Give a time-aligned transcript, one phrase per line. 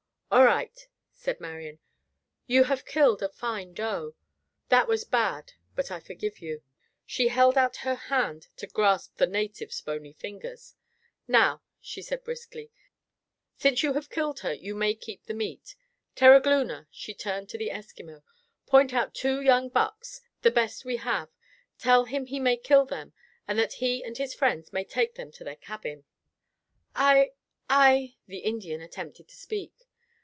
[0.33, 1.79] "All right," said Marian,
[2.47, 4.15] "you have killed a fine doe.
[4.69, 6.61] That was bad, but I forgive you."
[7.05, 10.77] She held our her hand to grasp the native's bony fingers.
[11.27, 12.71] "Now," she said briskly,
[13.57, 15.75] "since you have killed her, you may keep the meat.
[16.15, 18.23] Terogloona," she turned to the Eskimo,
[18.65, 21.27] "point out two young bucks, the best we have.
[21.77, 23.11] Tell him he may kill them
[23.49, 26.05] and that he and his friends may take them to their cabin."
[26.95, 29.73] "I—I—" the Indian attempted to speak.